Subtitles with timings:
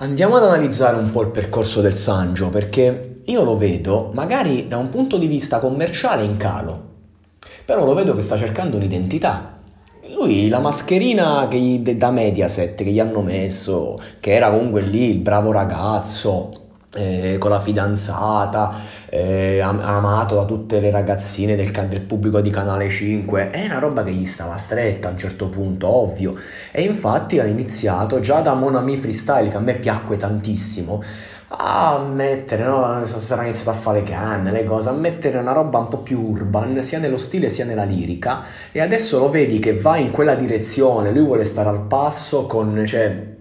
[0.00, 4.76] Andiamo ad analizzare un po' il percorso del Sangio perché io lo vedo magari da
[4.76, 6.82] un punto di vista commerciale in calo,
[7.64, 9.58] però lo vedo che sta cercando un'identità.
[10.14, 15.10] Lui la mascherina che gli, da Mediaset che gli hanno messo, che era comunque lì
[15.10, 16.52] il bravo ragazzo,
[16.94, 22.88] eh, con la fidanzata, eh, amato da tutte le ragazzine del, del, pubblico di Canale
[22.88, 26.34] 5, è una roba che gli stava stretta a un certo punto, ovvio.
[26.70, 31.02] E infatti ha iniziato già da Monami Freestyle, che a me piacque tantissimo,
[31.50, 33.04] a mettere, no?
[33.04, 36.82] sarà iniziato a fare canne, le cose, a mettere una roba un po' più urban,
[36.82, 41.10] sia nello stile sia nella lirica, e adesso lo vedi che va in quella direzione,
[41.10, 42.84] lui vuole stare al passo con...
[42.86, 43.36] Cioè,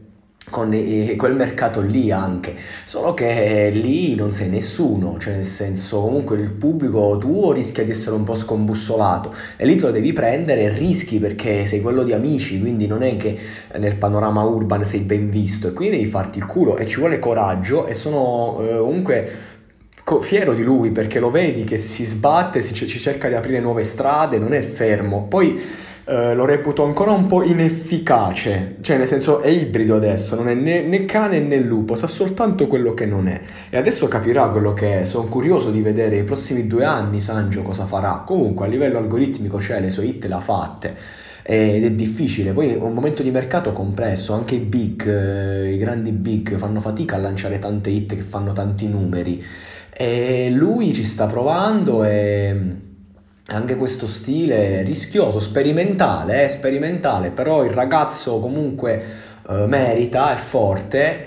[0.49, 0.69] con
[1.17, 6.51] quel mercato lì anche, solo che lì non sei nessuno, cioè nel senso comunque il
[6.51, 9.33] pubblico tuo rischia di essere un po' scombussolato.
[9.57, 13.03] E lì te lo devi prendere e rischi perché sei quello di amici, quindi non
[13.03, 13.37] è che
[13.77, 15.67] nel panorama urban sei ben visto.
[15.67, 19.31] E quindi devi farti il culo e ci vuole coraggio e sono eh, comunque
[20.21, 23.83] fiero di lui perché lo vedi che si sbatte, si, ci cerca di aprire nuove
[23.83, 25.25] strade, non è fermo.
[25.27, 25.59] Poi
[26.09, 30.53] eh, lo reputo ancora un po' inefficace, cioè nel senso è ibrido adesso, non è
[30.53, 33.41] né, né, cane né lupo, sa soltanto quello che non è.
[33.69, 37.61] E adesso capirà quello che è, sono curioso di vedere i prossimi due anni Sangio
[37.61, 40.95] cosa farà, comunque a livello algoritmico c'è, le sue hit le ha fatte.
[41.43, 45.77] Ed è difficile, poi è un momento di mercato complesso, anche i big, eh, i
[45.77, 49.43] grandi big fanno fatica a lanciare tante hit che fanno tanti numeri.
[49.91, 52.85] E lui ci sta provando e
[53.49, 59.03] anche questo stile rischioso, sperimentale, eh, sperimentale, però il ragazzo comunque
[59.49, 61.23] eh, merita, è forte,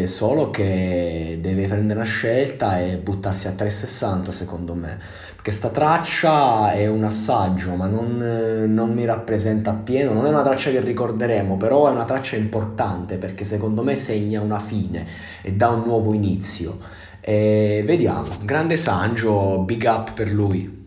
[0.00, 4.98] eh, solo che deve prendere una scelta e buttarsi a 360 secondo me,
[5.34, 10.42] perché sta traccia è un assaggio, ma non, non mi rappresenta appieno, non è una
[10.42, 15.04] traccia che ricorderemo, però è una traccia importante perché secondo me segna una fine
[15.42, 16.78] e dà un nuovo inizio.
[17.20, 20.77] E vediamo, grande Sangio, big up per lui.